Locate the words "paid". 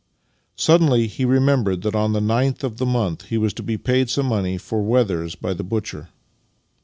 3.77-4.09